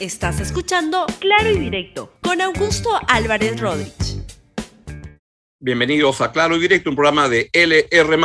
[0.00, 4.22] Estás escuchando Claro y Directo con Augusto Álvarez Rodríguez.
[5.58, 8.16] Bienvenidos a Claro y Directo, un programa de LR.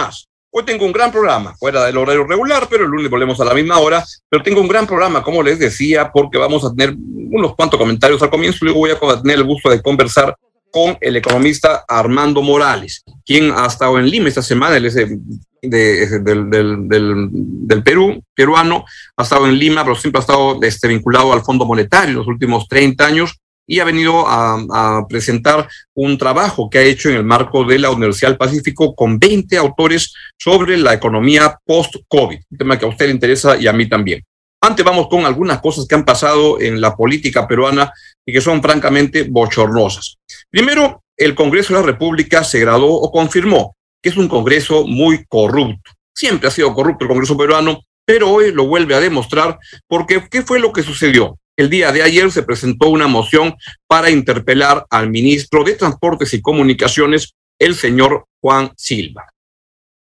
[0.51, 3.55] Hoy tengo un gran programa, fuera del horario regular, pero el lunes volvemos a la
[3.55, 4.05] misma hora.
[4.29, 8.21] Pero tengo un gran programa, como les decía, porque vamos a tener unos cuantos comentarios
[8.21, 8.59] al comienzo.
[8.65, 10.37] Luego voy a tener el gusto de conversar
[10.73, 14.75] con el economista Armando Morales, quien ha estado en Lima esta semana.
[14.75, 15.19] Él es del,
[16.49, 18.83] del, Perú, peruano,
[19.15, 22.67] ha estado en Lima, pero siempre ha estado este, vinculado al Fondo Monetario los últimos
[22.67, 27.63] 30 años y ha venido a, presentar un trabajo que ha hecho en el marco
[27.63, 32.85] de la Universidad del Pacífico con 20 autores sobre la economía post-COVID, un tema que
[32.85, 34.23] a usted le interesa y a mí también.
[34.59, 37.91] Antes vamos con algunas cosas que han pasado en la política peruana
[38.25, 40.17] y que son francamente bochornosas.
[40.49, 45.25] Primero, el Congreso de la República se graduó o confirmó que es un Congreso muy
[45.27, 45.91] corrupto.
[46.13, 50.41] Siempre ha sido corrupto el Congreso peruano, pero hoy lo vuelve a demostrar porque ¿qué
[50.41, 51.37] fue lo que sucedió?
[51.55, 53.55] El día de ayer se presentó una moción
[53.87, 59.29] para interpelar al ministro de Transportes y Comunicaciones, el señor Juan Silva.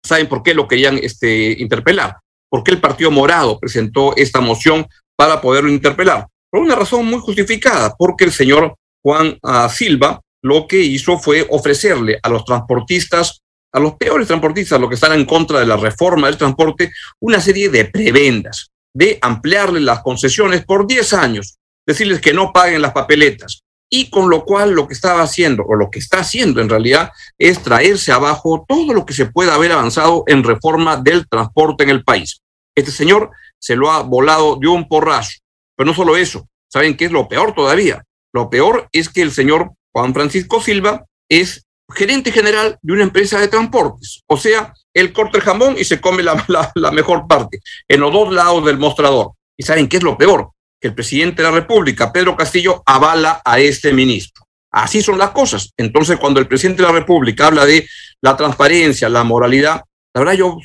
[0.05, 2.17] ¿Saben por qué lo querían este, interpelar?
[2.49, 6.27] Porque el Partido Morado presentó esta moción para poderlo interpelar.
[6.53, 11.47] Por una razón muy justificada, porque el señor Juan ah, Silva lo que hizo fue
[11.49, 15.77] ofrecerle a los transportistas a los peores transportistas, los que están en contra de la
[15.77, 22.21] reforma del transporte, una serie de prebendas, de ampliarles las concesiones por 10 años, decirles
[22.21, 23.63] que no paguen las papeletas.
[23.91, 27.11] Y con lo cual lo que estaba haciendo, o lo que está haciendo en realidad,
[27.39, 31.91] es traerse abajo todo lo que se pueda haber avanzado en reforma del transporte en
[31.91, 32.41] el país.
[32.75, 35.42] Este señor se lo ha volado de un porrazo.
[35.83, 38.05] Pero no solo eso, ¿saben qué es lo peor todavía?
[38.33, 43.41] Lo peor es que el señor Juan Francisco Silva es gerente general de una empresa
[43.41, 44.23] de transportes.
[44.29, 48.13] O sea, él corta el jamón y se come la, la, mejor parte, en los
[48.13, 49.33] dos lados del mostrador.
[49.57, 50.53] ¿Y saben qué es lo peor?
[50.81, 54.47] Que el presidente de la República, Pedro Castillo, avala a este ministro.
[54.71, 55.73] Así son las cosas.
[55.77, 57.89] Entonces, cuando el presidente de la República habla de
[58.21, 59.83] la transparencia, la moralidad,
[60.15, 60.59] la verdad yo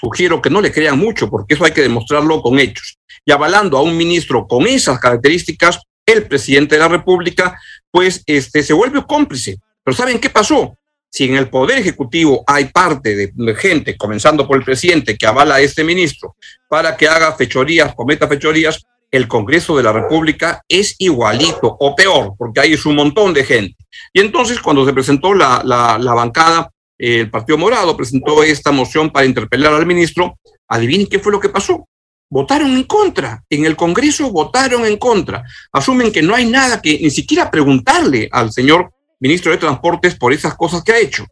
[0.00, 2.98] sugiero que no le crean mucho, porque eso hay que demostrarlo con hechos.
[3.24, 7.58] Y avalando a un ministro con esas características, el presidente de la República,
[7.90, 10.76] pues este, se vuelve cómplice pero ¿saben qué pasó?
[11.10, 15.56] Si en el Poder Ejecutivo hay parte de gente, comenzando por el presidente, que avala
[15.56, 16.36] a este ministro
[16.68, 22.34] para que haga fechorías, cometa fechorías, el Congreso de la República es igualito o peor,
[22.38, 23.76] porque hay un montón de gente.
[24.12, 29.26] Y entonces, cuando se presentó la, la, bancada, el Partido Morado presentó esta moción para
[29.26, 30.38] interpelar al ministro,
[30.68, 31.88] adivinen qué fue lo que pasó.
[32.28, 33.42] Votaron en contra.
[33.48, 35.42] En el Congreso votaron en contra.
[35.72, 40.32] Asumen que no hay nada que ni siquiera preguntarle al señor ministro de Transportes por
[40.32, 41.24] esas cosas que ha hecho.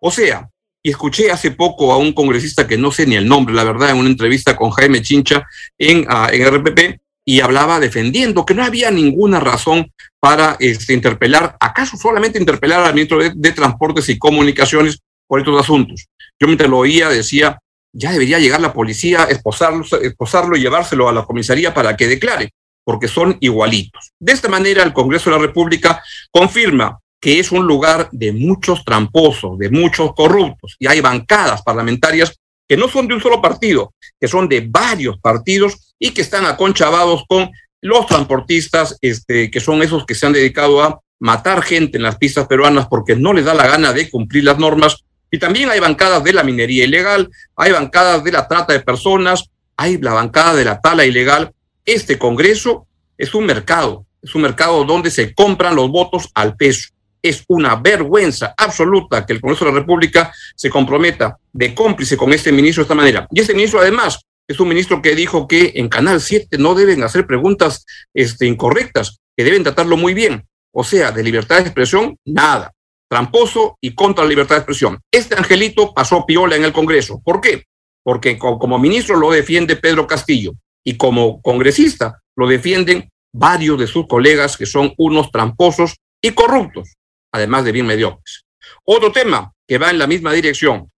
[0.00, 0.48] O sea,
[0.82, 3.90] y escuché hace poco a un congresista que no sé ni el nombre, la verdad,
[3.90, 5.44] en una entrevista con Jaime Chincha
[5.78, 11.56] en, uh, en RPP, y hablaba defendiendo que no había ninguna razón para este, interpelar,
[11.58, 16.06] acaso solamente interpelar al ministro de, Transportes y Comunicaciones por estos asuntos.
[16.40, 17.58] Yo mientras lo oía decía,
[17.92, 22.50] ya debería llegar la policía, esposarlo, esposarlo y llevárselo a la comisaría para que declare,
[22.84, 24.12] porque son igualitos.
[24.18, 28.84] De esta manera, el Congreso de la República confirma que es un lugar de muchos
[28.84, 33.94] tramposos, de muchos corruptos, y hay bancadas parlamentarias que no son de un solo partido,
[34.20, 39.82] que son de varios partidos y que están aconchavados con los transportistas, este, que son
[39.82, 43.44] esos que se han dedicado a matar gente en las pistas peruanas porque no les
[43.44, 45.04] da la gana de cumplir las normas.
[45.34, 49.50] Y también hay bancadas de la minería ilegal, hay bancadas de la trata de personas,
[49.76, 51.52] hay la bancada de la tala ilegal.
[51.84, 52.86] Este Congreso
[53.18, 56.90] es un mercado, es un mercado donde se compran los votos al peso
[57.20, 62.34] es una vergüenza absoluta que el Congreso de la República se comprometa de cómplice con
[62.34, 63.26] este ministro de esta manera.
[63.32, 67.02] Y este ministro, además, es un ministro que dijo que en Canal 7 no deben
[67.02, 70.46] hacer preguntas este, incorrectas, que deben tratarlo muy bien.
[70.70, 72.74] O sea, de libertad de expresión, nada.
[73.14, 74.98] Tramposo y contra la libertad de expresión.
[75.08, 77.22] Este angelito pasó piola en el Congreso.
[77.24, 77.62] ¿Por qué?
[78.02, 80.54] Porque como ministro lo defiende Pedro Castillo
[80.84, 86.94] y como congresista lo defienden varios de sus colegas que son unos tramposos y corruptos
[87.30, 88.42] además de bien mediocres.
[88.84, 90.90] Otro tema que va en la misma dirección,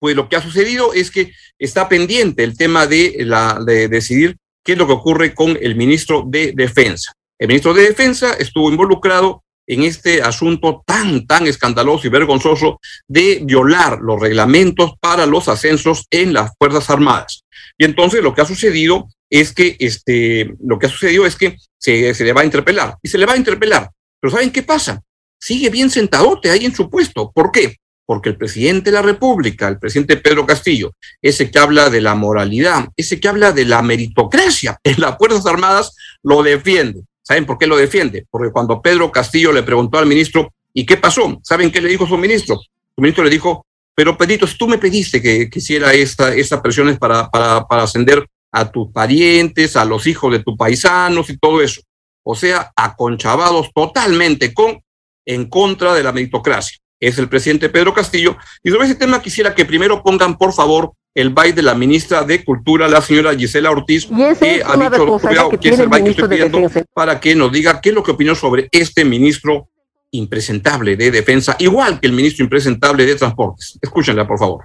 [0.00, 4.38] pues lo que ha sucedido es que está pendiente el tema de, la, de decidir
[4.64, 7.12] qué es lo que ocurre con el ministro de Defensa.
[7.38, 13.40] El ministro de Defensa estuvo involucrado en este asunto tan, tan escandaloso y vergonzoso de
[13.42, 17.44] violar los reglamentos para los ascensos en las Fuerzas Armadas.
[17.78, 21.56] Y entonces lo que ha sucedido es que, este, lo que ha sucedido es que
[21.78, 23.90] se, se le va a interpelar y se le va a interpelar.
[24.20, 25.02] Pero ¿saben qué pasa?
[25.44, 27.30] sigue bien sentadote ahí en su puesto.
[27.30, 27.76] ¿Por qué?
[28.06, 32.14] Porque el presidente de la República, el presidente Pedro Castillo, ese que habla de la
[32.14, 37.02] moralidad, ese que habla de la meritocracia en las Fuerzas Armadas, lo defiende.
[37.26, 38.26] ¿Saben por qué lo defiende?
[38.30, 41.40] Porque cuando Pedro Castillo le preguntó al ministro, ¿y qué pasó?
[41.42, 42.56] ¿Saben qué le dijo su ministro?
[42.56, 47.30] Su ministro le dijo, pero Pedrito, tú me pediste que quisiera esta, estas presiones para,
[47.30, 51.80] para, para ascender a tus parientes, a los hijos de tus paisanos y todo eso.
[52.22, 54.82] O sea, aconchavados totalmente con,
[55.24, 56.78] en contra de la meritocracia.
[57.00, 58.36] Es el presidente Pedro Castillo.
[58.62, 62.24] Y sobre ese tema quisiera que primero pongan, por favor, el baile de la ministra
[62.24, 65.18] de Cultura, la señora Gisela Ortiz, que ha dicho
[65.50, 68.02] que, que es el baile que estoy pidiendo para que nos diga qué es lo
[68.02, 69.68] que opinó sobre este ministro
[70.10, 73.78] impresentable de defensa, igual que el ministro impresentable de transportes.
[73.80, 74.64] Escúchenla, por favor.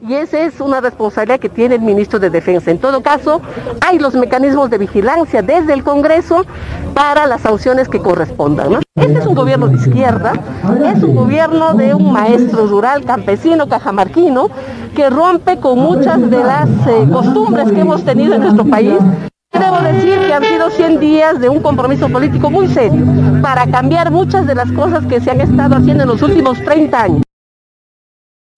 [0.00, 2.70] Y esa es una responsabilidad que tiene el ministro de Defensa.
[2.70, 3.42] En todo caso,
[3.86, 6.44] hay los mecanismos de vigilancia desde el Congreso
[6.94, 8.78] para las sanciones que correspondan.
[8.94, 10.32] Este es un gobierno de izquierda,
[10.94, 14.48] es un gobierno de un maestro rural, campesino, cajamarquino,
[14.94, 18.98] que rompe con muchas de las eh, costumbres que hemos tenido en nuestro país.
[19.52, 23.04] Debo decir que han sido 100 días de un compromiso político muy serio
[23.42, 27.02] para cambiar muchas de las cosas que se han estado haciendo en los últimos 30
[27.02, 27.27] años.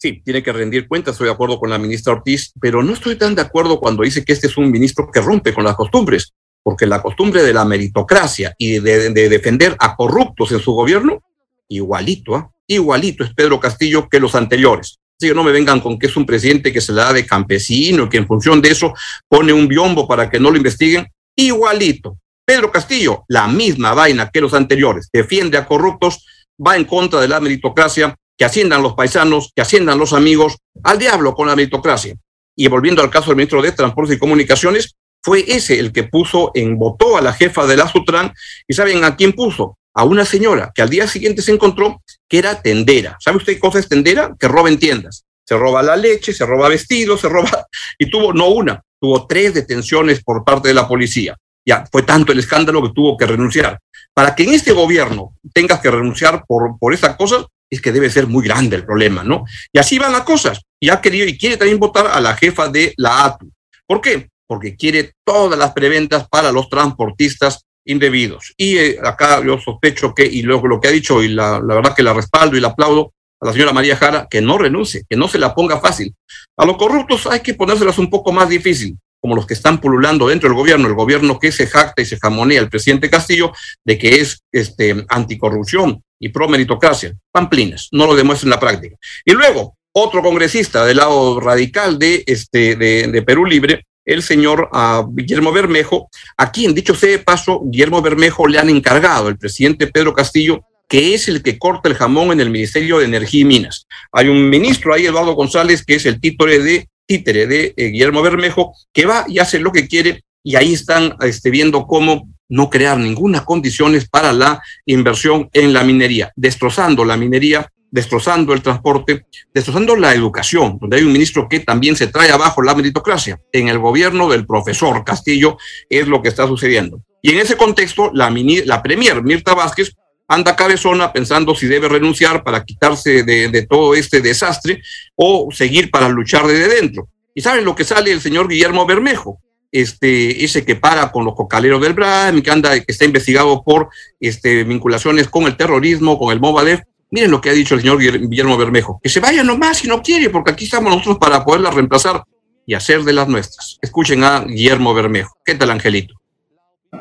[0.01, 3.17] Sí, tiene que rendir cuentas, estoy de acuerdo con la ministra Ortiz, pero no estoy
[3.17, 6.33] tan de acuerdo cuando dice que este es un ministro que rompe con las costumbres,
[6.63, 11.23] porque la costumbre de la meritocracia y de, defender a corruptos en su gobierno,
[11.69, 12.51] igualito, ¿ah?
[12.67, 14.99] igualito es Pedro Castillo que los anteriores.
[15.19, 17.27] Así que no me vengan con que es un presidente que se le da de
[17.27, 18.95] campesino, que en función de eso
[19.29, 21.07] pone un biombo para que no lo investiguen.
[21.37, 22.17] Igualito.
[22.43, 26.25] Pedro Castillo, la misma vaina que los anteriores, defiende a corruptos,
[26.59, 30.99] va en contra de la meritocracia que asciendan los paisanos, que asciendan los amigos, al
[30.99, 32.17] diablo con la meritocracia.
[32.57, 36.51] Y volviendo al caso del ministro de Transportes y Comunicaciones, fue ese el que puso
[36.55, 38.33] en votó a la jefa de la Sutran
[38.67, 42.39] y saben a quién puso a una señora que al día siguiente se encontró que
[42.39, 43.19] era tendera.
[43.21, 44.35] ¿Sabe usted qué cosa es tendera?
[44.41, 45.27] Que roba en tiendas.
[45.47, 47.67] Se roba la leche, se roba vestidos, se roba
[47.99, 51.37] y tuvo no una, tuvo tres detenciones por parte de la policía.
[51.67, 53.79] Ya fue tanto el escándalo que tuvo que renunciar.
[54.15, 58.11] Para que en este gobierno tengas que renunciar por, por esas cosas, es que debe
[58.11, 59.45] ser muy grande el problema, ¿no?
[59.73, 60.61] Y así van las cosas.
[60.81, 63.51] Y ha querido y quiere también votar a la jefa de la ATU.
[63.87, 64.29] ¿Por qué?
[64.47, 68.53] Porque quiere todas las preventas para los transportistas indebidos.
[68.57, 71.75] Y eh, acá yo sospecho que, y luego lo que ha dicho, y la, la
[71.77, 75.05] verdad que la respaldo y la aplaudo a la señora María Jara, que no renuncie,
[75.09, 76.15] que no se la ponga fácil.
[76.57, 80.29] A los corruptos hay que ponérselas un poco más difícil como los que están pululando
[80.29, 83.53] dentro del gobierno, el gobierno que se jacta y se jamonea el presidente Castillo
[83.85, 87.15] de que es este, anticorrupción y pro meritocracia.
[87.31, 88.97] Pamplinas, no lo demuestra en la práctica.
[89.25, 95.07] Y luego, otro congresista del lado radical de, este, de, Perú Libre, el señor uh,
[95.15, 99.87] Guillermo Bermejo, a quien, dicho sea de paso, Guillermo Bermejo le han encargado el presidente
[99.87, 103.45] Pedro Castillo que es el que corta el jamón en el Ministerio de Energía y
[103.45, 103.87] Minas.
[104.11, 108.23] Hay un ministro ahí, Eduardo González, que es el título de títere de eh, Guillermo
[108.23, 112.71] Bermejo, que va y hace lo que quiere y ahí están este, viendo cómo no
[112.71, 119.27] crear ninguna condiciones para la inversión en la minería, destrozando la minería, destrozando el transporte,
[119.53, 123.41] destrozando la educación, donde hay un ministro que también se trae abajo la meritocracia.
[123.51, 125.59] En el gobierno del profesor Castillo
[125.89, 127.03] es lo que está sucediendo.
[127.23, 128.33] Y en ese contexto, la,
[128.67, 129.97] la premier Mirta Vázquez
[130.31, 134.81] anda cabezona pensando si debe renunciar para quitarse de, todo este desastre
[135.17, 137.09] o seguir para luchar desde dentro.
[137.35, 139.41] ¿Y saben lo que sale el señor Guillermo Bermejo?
[139.73, 143.89] Este, ese que para con los cocaleros del BRAM, que anda, que está investigado por
[144.21, 146.81] este, vinculaciones con el terrorismo, con el Movadef.
[147.11, 150.01] Miren lo que ha dicho el señor Guillermo Bermejo, que se vaya nomás si no
[150.01, 152.23] quiere, porque aquí estamos nosotros para poderla reemplazar
[152.65, 153.79] y hacer de las nuestras.
[153.83, 155.37] Escuchen a Guillermo Bermejo.
[155.45, 156.20] ¿Qué tal, Angelito?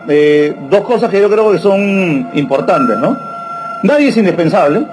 [0.07, 3.17] Eh, dos cosas que yo creo que son importantes, ¿no?
[3.81, 4.85] Nadie es indispensable.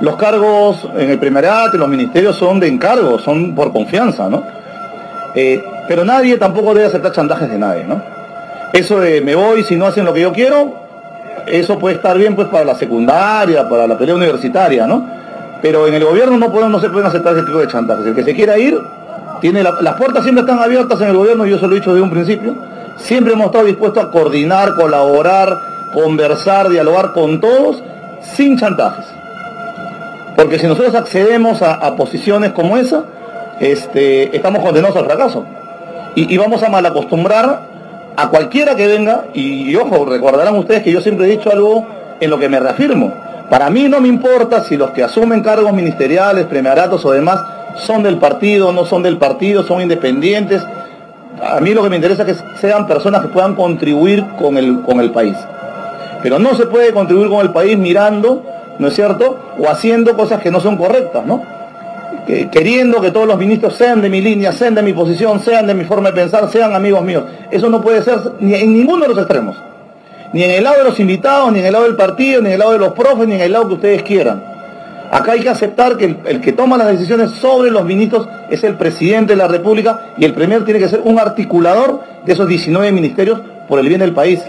[0.00, 4.44] Los cargos en el primerato, en los ministerios son de encargo, son por confianza, ¿no?
[5.34, 8.02] Eh, pero nadie tampoco debe aceptar chantajes de nadie, ¿no?
[8.72, 10.74] Eso de me voy si no hacen lo que yo quiero,
[11.46, 15.06] eso puede estar bien pues para la secundaria, para la pelea universitaria, ¿no?
[15.60, 18.06] Pero en el gobierno no, se pueden aceptar ese tipo de chantajes.
[18.06, 18.80] El que se quiera ir,
[19.42, 22.02] tiene las puertas siempre están abiertas en el gobierno, yo se lo he dicho desde
[22.02, 22.71] un principio
[23.02, 25.58] Siempre hemos estado dispuestos a coordinar, colaborar,
[25.92, 27.82] conversar, dialogar con todos
[28.22, 29.04] sin chantajes.
[30.36, 33.04] Porque si nosotros accedemos a, posiciones como esa,
[33.60, 35.44] este, estamos condenados al fracaso.
[36.14, 37.60] Y, vamos a malacostumbrar
[38.16, 41.86] a cualquiera que venga, y, ojo, recordarán ustedes que yo siempre he dicho algo
[42.20, 43.12] en lo que me reafirmo.
[43.50, 47.40] Para mí no me importa si los que asumen cargos ministeriales, premiaratos o demás
[47.76, 50.62] son del partido, no son del partido, son independientes,
[51.40, 54.82] a mí lo que me interesa es que sean personas que puedan contribuir con el,
[54.82, 55.36] con el país.
[56.22, 58.44] Pero no se puede contribuir con el país mirando,
[58.78, 59.38] ¿no es cierto?
[59.58, 61.42] O haciendo cosas que no son correctas, ¿no?
[62.26, 65.74] queriendo que todos los ministros sean de mi línea, sean de mi posición, sean de
[65.74, 67.24] mi forma de pensar, sean amigos míos.
[67.50, 69.56] Eso no puede ser ni en ninguno de los extremos.
[70.32, 72.52] Ni en el lado de los invitados, ni en el lado del partido, ni en
[72.54, 74.51] el lado de los profes, ni en el lado que ustedes quieran.
[75.12, 78.78] Acá hay que aceptar que el, que toma las decisiones sobre los ministros es el
[78.78, 82.90] presidente de la República y el premier tiene que ser un articulador de esos 19
[82.92, 83.38] ministerios
[83.68, 84.40] por el bien del país.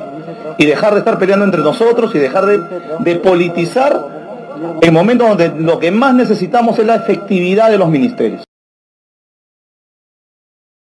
[0.58, 5.80] Y dejar de estar peleando entre nosotros y dejar de, politizar en momentos donde lo
[5.80, 8.46] que más necesitamos es la efectividad de los ministerios.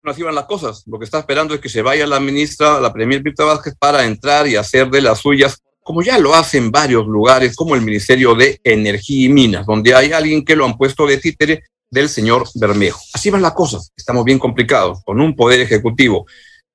[0.03, 0.85] No así van las cosas.
[0.87, 4.07] Lo que está esperando es que se vaya la ministra, la premier Mirta Vázquez, para
[4.07, 7.81] entrar y hacer de las suyas, como ya lo hace en varios lugares, como el
[7.81, 12.09] Ministerio de Energía y Minas, donde hay alguien que lo han puesto de títere del
[12.09, 13.01] señor Bermejo.
[13.15, 13.93] Así van las cosas.
[13.97, 16.27] Estamos bien complicados, con un poder ejecutivo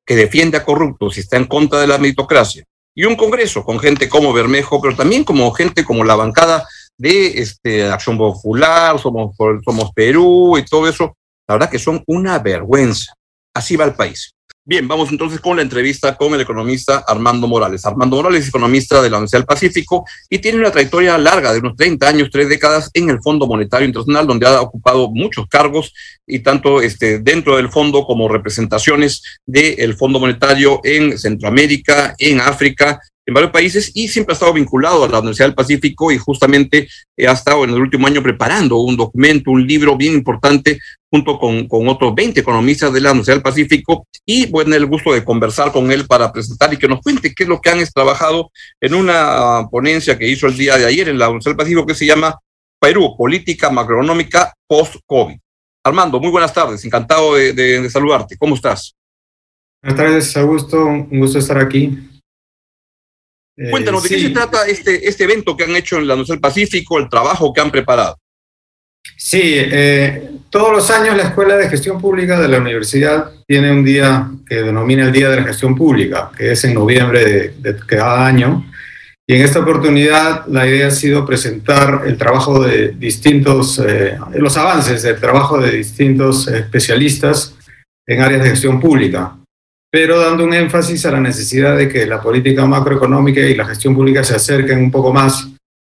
[0.06, 2.64] que defiende a corruptos y está en contra de la meritocracia,
[2.96, 6.66] y un Congreso con gente como Bermejo, pero también como gente como la bancada
[6.98, 11.18] de este, Acción Popular, somos, somos Perú y todo eso,
[11.50, 13.14] la verdad que son una vergüenza.
[13.54, 14.32] Así va el país.
[14.64, 17.84] Bien, vamos entonces con la entrevista con el economista Armando Morales.
[17.84, 21.58] Armando Morales es economista de la Universidad del Pacífico y tiene una trayectoria larga de
[21.58, 25.96] unos 30 años, tres décadas en el Fondo Monetario Internacional, donde ha ocupado muchos cargos
[26.28, 33.02] y tanto este, dentro del fondo como representaciones del Fondo Monetario en Centroamérica, en África
[33.32, 36.90] en varios países y siempre ha estado vinculado a la Universidad del Pacífico y justamente
[37.26, 41.66] ha estado en el último año preparando un documento, un libro bien importante junto con,
[41.70, 45.72] con otros 20 economistas de la Universidad del Pacífico y bueno, el gusto de conversar
[45.72, 48.96] con él para presentar y que nos cuente qué es lo que han trabajado en
[48.96, 52.06] una ponencia que hizo el día de ayer en la Universidad del Pacífico que se
[52.06, 52.38] llama
[52.82, 55.38] Perú, Política Macroeconómica Post-COVID.
[55.86, 58.38] Armando, muy buenas tardes, encantado de saludarte.
[58.38, 58.94] ¿Cómo estás?
[59.82, 62.11] Buenas tardes, Augusto, un gusto estar aquí.
[63.70, 66.42] Cuéntanos, ¿de qué se trata este, este evento que han hecho en la Universidad del
[66.42, 68.18] Pacífico, el trabajo que han preparado?
[69.18, 73.84] Sí, eh, todos los años la Escuela de Gestión Pública de la universidad tiene un
[73.84, 77.80] día que denomina el Día de la Gestión Pública, que es en noviembre de, de
[77.86, 78.66] cada año.
[79.28, 84.58] Y en esta oportunidad la idea ha sido presentar el trabajo de distintos, eh, los
[84.58, 87.56] avances del trabajo de distintos especialistas
[88.08, 89.36] en áreas de gestión pública
[89.92, 93.94] pero dando un énfasis a la necesidad de que la política macroeconómica y la gestión
[93.94, 95.50] pública se acerquen un poco más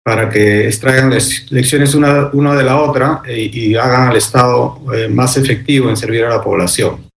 [0.04, 1.10] para que extraigan
[1.50, 5.96] lecciones una, una de la otra e, y, hagan al Estado eh, más efectivo en
[5.96, 7.08] servir a la población.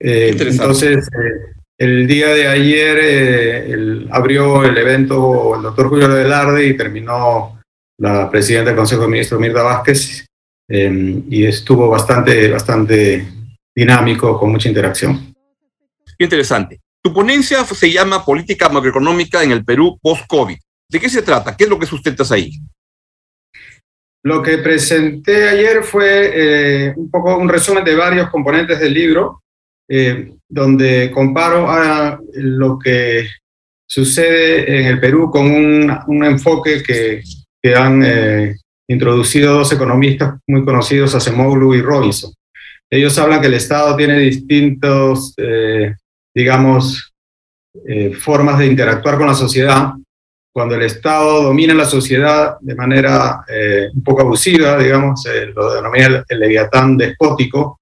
[0.00, 6.66] Eh, entonces, eh, el día de ayer el, abrió el evento el doctor Julio Velarde
[6.66, 7.60] y terminó
[8.00, 10.26] la presidenta del Consejo de Ministros, Mirta Vázquez,
[10.70, 13.26] y estuvo bastante, bastante
[13.74, 15.27] dinámico, con mucha interacción
[16.24, 16.80] interesante.
[17.02, 20.58] Tu ponencia se llama Política Macroeconómica en el Perú post-COVID.
[20.90, 21.56] ¿De qué se trata?
[21.56, 22.52] ¿Qué es lo que sustentas ahí?
[24.24, 29.42] Lo que presenté ayer fue eh, un poco un resumen de varios componentes del libro,
[29.88, 33.28] eh, donde comparo a lo que
[33.86, 37.22] sucede en el Perú con un, enfoque que,
[37.62, 38.56] que han eh,
[38.88, 42.32] introducido dos economistas muy conocidos, Acemoglu y Robinson.
[42.90, 45.34] Ellos hablan que el Estado tiene distintos
[46.38, 47.12] digamos,
[47.84, 49.90] eh, formas de interactuar con la sociedad.
[50.54, 55.74] Cuando el Estado domina la sociedad de manera eh, un poco abusiva, digamos, eh, lo
[55.74, 57.80] denomina el, leviatán despótico.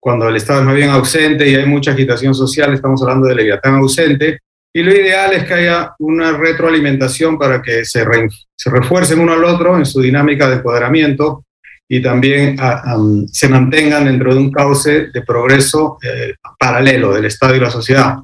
[0.00, 3.34] Cuando el Estado es más bien ausente y hay mucha agitación social, estamos hablando de
[3.34, 4.38] leviatán ausente.
[4.74, 9.34] Y lo ideal es que haya una retroalimentación para que se, re, se refuercen uno
[9.34, 11.44] al otro en su dinámica de empoderamiento
[11.88, 17.24] y también a, um, se mantengan dentro de un cauce de progreso eh, paralelo del
[17.24, 18.16] Estado y la sociedad.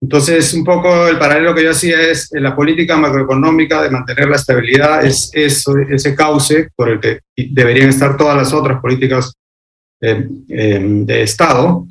[0.00, 4.36] Entonces, un poco el paralelo que yo hacía es la política macroeconómica de mantener la
[4.36, 9.32] estabilidad, es eso, ese cauce por el que deberían estar todas las otras políticas
[10.00, 11.86] eh, eh, de Estado,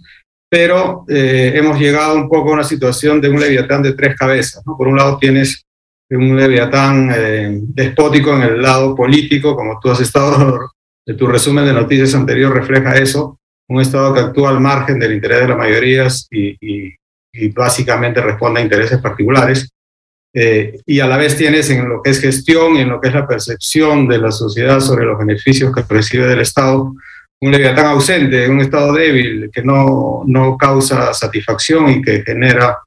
[0.52, 4.62] pero eh, hemos llegado un poco a una situación de un leviatán de tres cabezas.
[4.66, 4.76] ¿no?
[4.76, 5.66] Por un lado tienes
[6.10, 10.72] un leviatán eh, despótico en el lado político, como tú has estado
[11.18, 13.40] tu resumen de noticias anterior refleja eso,
[13.70, 16.98] un Estado que actúa al margen del interés de las mayorías y
[17.54, 19.70] básicamente responde a intereses particulares.
[20.34, 23.10] Eh, y a la vez tienes en lo que es gestión y en lo que
[23.10, 26.94] es la percepción de la sociedad sobre los beneficios que recibe del Estado,
[27.42, 32.78] un leviatán ausente, un Estado débil que no, no causa satisfacción y que genera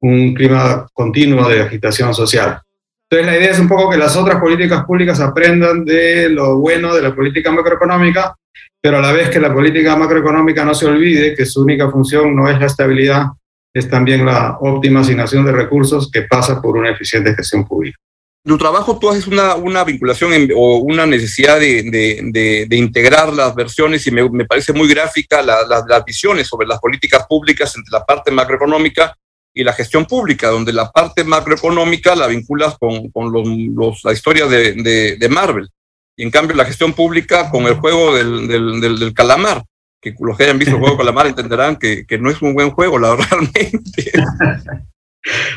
[0.00, 2.60] un clima continuo de agitación social.
[3.08, 6.92] Entonces la idea es un poco que las otras políticas públicas aprendan de lo bueno
[6.92, 8.34] de la política macroeconómica,
[8.80, 12.34] pero a la vez que la política macroeconómica no se olvide que su única función
[12.34, 13.26] no es la estabilidad,
[13.72, 17.96] es también la óptima asignación de recursos que pasa por una eficiente gestión pública.
[18.44, 24.10] tu trabajo tú haces una, una vinculación o una necesidad de, integrar las versiones y
[24.10, 29.14] me, parece muy gráfica las visiones sobre las políticas públicas entre la parte macroeconómica
[29.56, 35.28] y la gestión pública, donde la parte macroeconómica la vinculas con, los, la historia de,
[35.30, 35.70] Marvel
[36.14, 39.64] y en cambio la gestión pública con el juego del, del, calamar
[40.00, 42.70] que los que hayan visto el juego calamar entenderán que, que, no es un buen
[42.70, 44.12] juego, la, realmente.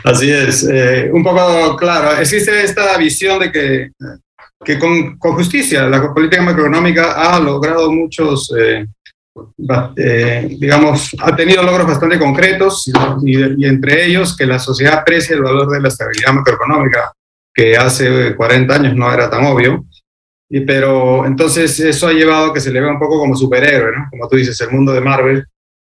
[0.05, 3.91] Así es, eh, un poco claro, existe esta visión de que,
[4.63, 8.87] que con, con, justicia la política macroeconómica ha logrado muchos, eh,
[9.95, 12.91] eh, digamos, ha tenido logros bastante concretos
[13.23, 17.11] y, entre ellos que la sociedad aprecia el valor de la estabilidad macroeconómica,
[17.53, 19.85] que hace 40 años no era tan obvio.
[20.49, 23.91] Y, pero entonces eso ha llevado a que se le vea un poco como superhéroe,
[23.95, 24.07] ¿no?
[24.09, 25.45] Como tú dices, el mundo de Marvel,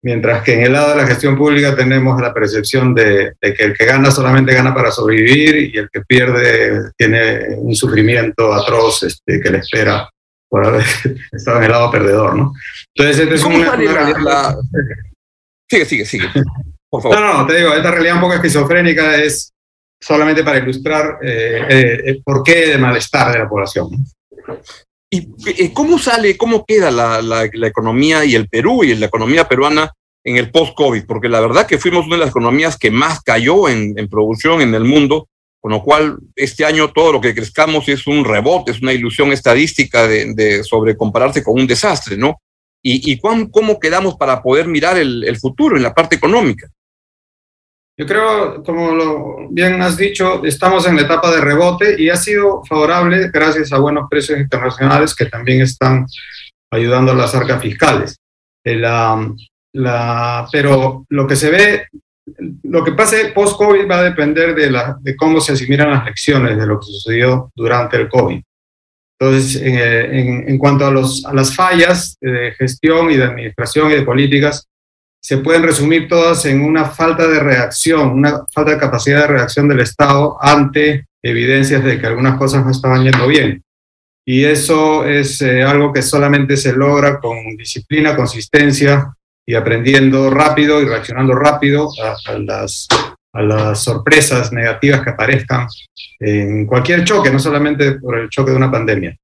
[0.01, 3.73] mientras que en el lado de la gestión pública tenemos la percepción de, que el
[3.75, 9.41] que gana solamente gana para sobrevivir y el que pierde tiene un sufrimiento atroz este,
[9.41, 10.07] que le espera
[10.49, 10.85] por haber
[11.31, 12.53] estado en el lado perdedor, ¿no?
[12.95, 13.77] Entonces, es una,
[15.67, 16.27] Sigue, sigue, sigue.
[16.89, 17.19] Por favor.
[17.19, 19.51] No, no, te digo, esta realidad un poco esquizofrénica es
[19.99, 23.89] solamente para ilustrar eh, eh, el porqué de malestar de la población.
[25.09, 29.47] ¿Y eh, cómo sale, cómo queda la, la, economía y el Perú y la economía
[29.47, 29.91] peruana
[30.23, 31.05] en el post-COVID?
[31.05, 34.61] Porque la verdad que fuimos una de las economías que más cayó en, en, producción
[34.61, 35.27] en el mundo,
[35.65, 39.31] con lo cual este año todo lo que crezcamos es un rebote, es una ilusión
[39.31, 42.39] estadística de, de sobre compararse con un desastre, ¿no?
[42.83, 46.67] ¿Y, y cómo quedamos para poder mirar el, el futuro en la parte económica?
[47.97, 52.15] Yo creo, como lo bien has dicho, estamos en la etapa de rebote y ha
[52.15, 56.05] sido favorable gracias a buenos precios internacionales que también están
[56.69, 58.17] ayudando a las arcas fiscales.
[58.63, 61.87] Eh, la, pero lo que se ve,
[62.63, 66.79] lo que pase post-COVID va a depender de, cómo se asimilan las lecciones de lo
[66.79, 68.41] que sucedió durante el COVID.
[69.19, 74.67] Entonces, en, en cuanto a las fallas de gestión y de administración y de políticas,
[75.21, 79.67] se pueden resumir todas en una falta de reacción, una falta de capacidad de reacción
[79.67, 83.63] del Estado ante evidencias de que algunas cosas no estaban yendo bien.
[84.23, 90.81] Y eso es eh, algo que solamente se logra con disciplina, consistencia y aprendiendo rápido
[90.81, 91.89] y reaccionando rápido
[92.27, 92.87] a, las,
[93.33, 95.67] a las sorpresas negativas que aparezcan
[96.19, 99.15] en cualquier choque, no solamente por el choque de una pandemia.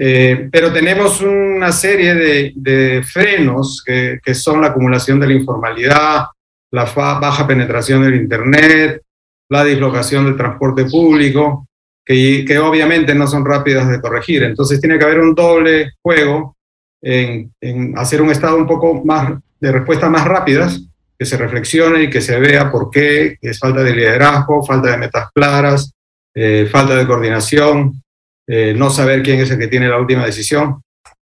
[0.00, 6.26] Eh, pero tenemos una serie de, frenos que, son la acumulación de la informalidad,
[6.70, 9.02] la baja penetración del Internet,
[9.48, 11.66] la dislocación del transporte público,
[12.04, 14.44] que, que, obviamente no son rápidas de corregir.
[14.44, 16.56] Entonces tiene que haber un doble juego
[17.02, 17.52] en,
[17.96, 20.82] hacer un estado un poco más de respuestas más rápidas,
[21.18, 24.98] que se reflexione y que se vea por qué es falta de liderazgo, falta de
[24.98, 25.92] metas claras,
[26.34, 28.02] eh, falta de coordinación,
[28.46, 30.80] eh, no saber quién es el que tiene la última decisión,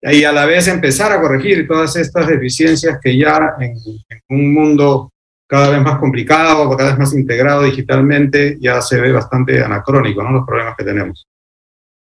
[0.02, 3.74] y a la vez empezar a corregir todas estas deficiencias que ya en,
[4.28, 5.12] un mundo
[5.48, 10.32] cada vez más complicado, cada vez más integrado digitalmente, ya se ve bastante anacrónico, ¿no?
[10.32, 11.26] Los problemas que tenemos.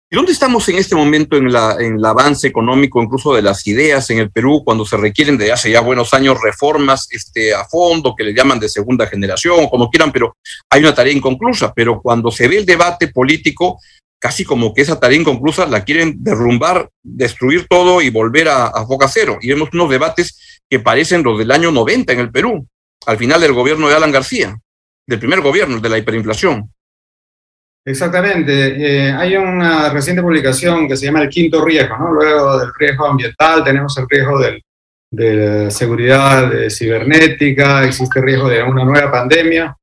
[0.08, 4.08] ¿Y dónde estamos en este momento en, la, el avance económico, incluso de las ideas
[4.10, 8.14] en el Perú, cuando se requieren de hace ya buenos años reformas este, a fondo,
[8.16, 10.36] que le llaman de segunda generación, o como quieran, pero
[10.70, 11.72] hay una tarea inconclusa.
[11.74, 13.80] Pero cuando se ve el debate político,
[14.20, 19.08] casi como que esa tarea inconclusa la quieren derrumbar, destruir todo y volver a, a
[19.08, 19.38] cero.
[19.42, 22.64] Y vemos unos debates que parecen los del año 90 en el Perú,
[23.06, 24.56] al final del gobierno de Alan García,
[25.04, 26.70] del primer gobierno, de la hiperinflación.
[27.86, 29.06] Exactamente.
[29.06, 32.12] Eh, hay una reciente publicación que se llama El Quinto Riesgo, ¿no?
[32.12, 34.62] Luego del riesgo ambiental tenemos el riesgo del,
[35.10, 39.76] de seguridad cibernética, existe el riesgo de una nueva pandemia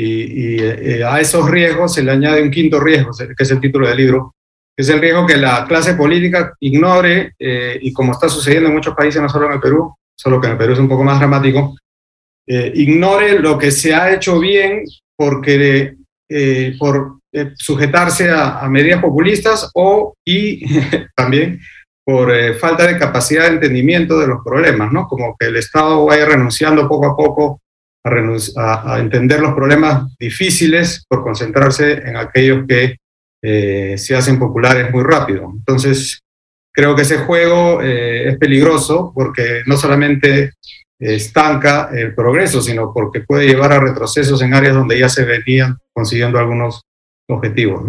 [0.00, 3.88] y, eh, a esos riesgos se le añade un quinto riesgo, que es el título
[3.88, 4.34] del libro,
[4.76, 8.76] que es el riesgo que la clase política ignore, eh, y como está sucediendo en
[8.76, 11.02] muchos países, no solo en el Perú, solo que en el Perú es un poco
[11.02, 11.76] más dramático,
[12.46, 14.84] eh, ignore lo que se ha hecho bien
[15.16, 15.96] porque,
[16.78, 17.17] por
[17.56, 20.64] sujetarse a, medidas populistas o y
[21.16, 21.60] también
[22.04, 25.06] por falta de capacidad de entendimiento de los problemas, ¿no?
[25.06, 27.60] Como que el Estado vaya renunciando poco a poco
[28.56, 32.96] a, entender los problemas difíciles por concentrarse en aquellos que
[33.42, 35.50] eh, se hacen populares muy rápido.
[35.54, 36.20] Entonces,
[36.72, 40.52] creo que ese juego eh, es peligroso porque no solamente
[41.00, 45.76] estanca el progreso, sino porque puede llevar a retrocesos en áreas donde ya se venían
[45.92, 46.82] consiguiendo algunos
[47.28, 47.82] objetivos.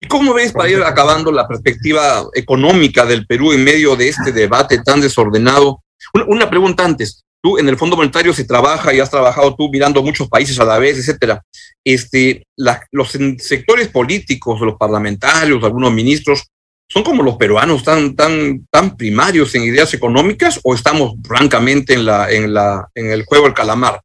[0.00, 4.32] ¿Y cómo ves para ir acabando la perspectiva económica del Perú en medio de este
[4.32, 5.80] debate tan desordenado?
[6.26, 7.24] una pregunta antes.
[7.42, 10.64] tú en el Fondo Monetario se trabaja y has trabajado tú mirando muchos países a
[10.64, 11.42] la vez, etcétera.
[11.82, 12.46] Este,
[12.92, 16.44] los sectores políticos, los parlamentarios, algunos ministros,
[16.88, 22.04] ¿son como los peruanos tan, tan, tan primarios en ideas económicas o estamos francamente en,
[22.04, 24.00] la, en, la, en el juego del calamar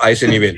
[0.00, 0.56] a ese nivel?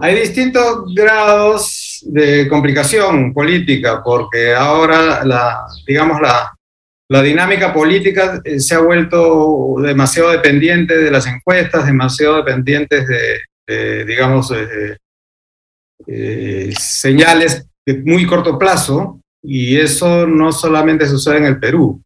[0.00, 6.54] Hay distintos grados de complicación política, porque ahora la, digamos, la,
[7.08, 14.04] la dinámica política eh, se ha vuelto demasiado dependiente de las encuestas, demasiado dependiente de,
[14.06, 14.52] digamos,
[16.78, 22.02] señales de muy corto plazo, y eso no solamente sucede en el Perú,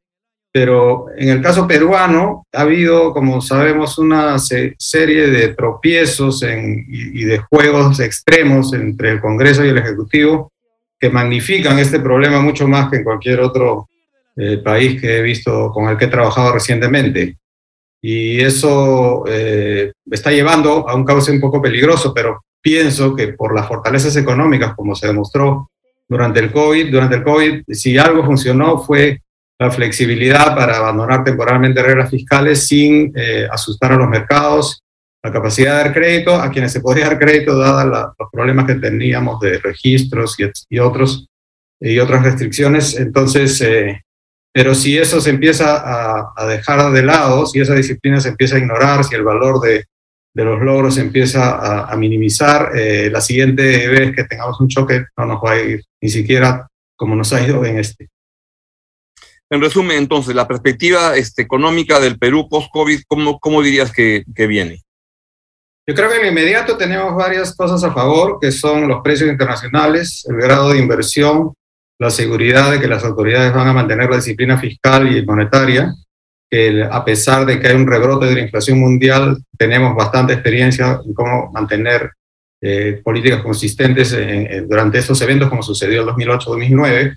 [0.57, 7.37] pero en el caso peruano ha habido, como sabemos, una serie de tropiezos y, de
[7.51, 10.51] juegos extremos entre el Congreso y el Ejecutivo
[10.99, 13.91] que magnifican este problema mucho más que en cualquier otro
[14.35, 17.37] eh, país que he visto con el que he trabajado recientemente.
[18.01, 23.55] Y eso eh, está llevando a un cauce un poco peligroso, pero pienso que por
[23.55, 25.69] las fortalezas económicas, como se demostró
[26.09, 29.21] durante el COVID, durante el COVID, si algo funcionó fue
[29.59, 34.83] la flexibilidad para abandonar temporalmente reglas fiscales sin eh, asustar a los mercados,
[35.23, 38.75] la capacidad de dar crédito a quienes se podía dar crédito dadas los problemas que
[38.75, 40.37] teníamos de registros
[40.69, 41.27] y, otros
[41.81, 42.97] y otras restricciones.
[42.97, 44.03] Entonces, eh,
[44.53, 48.59] pero si eso se empieza a, dejar de lado, si esa disciplina se empieza a
[48.59, 49.85] ignorar, si el valor de,
[50.35, 55.05] de los logros se empieza a, minimizar, eh, la siguiente vez que tengamos un choque
[55.19, 56.67] no nos va a ir ni siquiera
[56.97, 58.09] como nos ha ido en este.
[59.49, 64.47] En resumen, entonces, la perspectiva este, económica del Perú post-COVID, ¿cómo, ¿cómo, dirías que, que,
[64.49, 64.83] viene?
[65.87, 70.27] Yo creo que en inmediato tenemos varias cosas a favor, que son los precios internacionales,
[70.29, 71.53] el grado de inversión,
[72.01, 75.95] la seguridad de que las autoridades van a mantener la disciplina fiscal y monetaria,
[76.51, 81.01] que a pesar de que hay un rebrote de la inflación mundial, tenemos bastante experiencia
[81.05, 82.11] en cómo mantener
[82.61, 84.17] eh, políticas consistentes
[84.69, 87.17] durante estos eventos, como sucedió en 2008-2009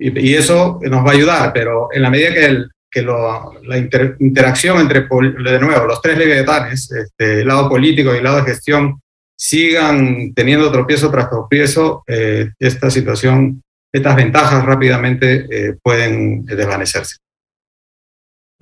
[0.00, 3.78] y, eso nos va a ayudar, pero en la medida que, el, que la
[4.18, 8.50] interacción entre, de nuevo, los tres leviatanes, este, el lado político y el lado de
[8.50, 9.00] gestión,
[9.36, 17.16] sigan teniendo tropiezo tras tropiezo, eh, esta situación, estas ventajas rápidamente eh, pueden desvanecerse.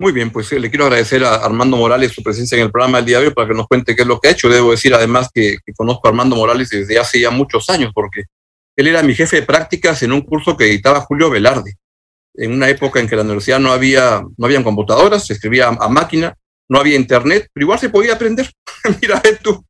[0.01, 3.15] Muy bien, pues le quiero agradecer a Armando Morales su presencia en el programa del
[3.15, 4.47] hoy para que nos cuente qué es lo que ha hecho.
[4.47, 8.23] Debo decir además que, que conozco a Armando Morales desde hace ya muchos años, porque
[8.79, 11.75] él era mi jefe de prácticas en un curso que editaba Julio Velarde,
[12.33, 15.89] en una época en que la universidad no había, no habían computadoras, se escribía a,
[15.89, 16.33] máquina,
[16.69, 18.49] no había internet, pero igual se podía aprender.
[19.01, 19.65] Mira tú.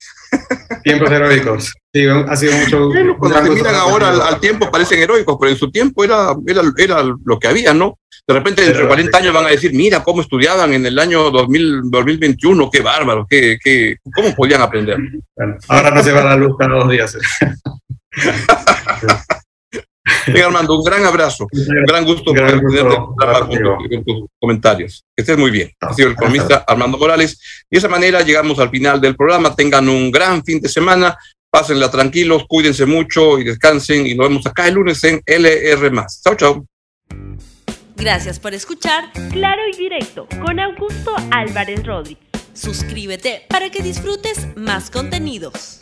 [0.83, 1.73] Tiempos heroicos.
[1.91, 2.89] Sí, ha sido mucho.
[3.17, 7.01] cuando se miran ahora al, tiempo parecen heroicos, pero en su tiempo era, era, era
[7.01, 7.97] lo que había, ¿no?
[8.27, 11.31] De repente, dentro de 40 años van a decir, mira cómo estudiaban en el año
[11.31, 14.99] 2000, 2021, qué bárbaro, qué, qué, cómo podían aprender.
[15.67, 17.17] ahora no se va la luz cada dos días.
[20.27, 21.47] Venga, Armando, un gran abrazo.
[21.51, 25.03] Un gran gusto poder con, tus comentarios.
[25.15, 25.71] Que estés muy bien.
[25.81, 27.39] Ha sido el economista Armando Morales.
[27.69, 29.55] Y de esa manera llegamos al final del programa.
[29.55, 31.17] Tengan un gran fin de semana.
[31.51, 34.05] Pásenla tranquilos, cuídense mucho y descansen.
[34.05, 35.91] Y nos vemos acá el lunes en LR.
[36.23, 36.65] Chao, chao.
[37.95, 42.23] Gracias por escuchar Claro y Directo con Augusto Álvarez Rodríguez.
[42.53, 45.79] Suscríbete para que disfrutes más contenidos.